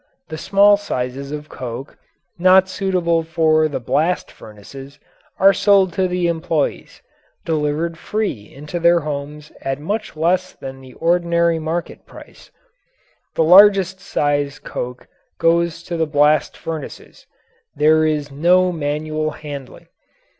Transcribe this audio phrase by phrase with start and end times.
[0.29, 1.95] The small sizes of coke,
[2.39, 4.97] not suitable for the blast furnaces,
[5.37, 7.03] are sold to the employees
[7.45, 12.49] delivered free into their homes at much less than the ordinary market price.
[13.35, 15.05] The large sized coke
[15.37, 17.27] goes to the blast furnaces.
[17.75, 19.85] There is no manual handling.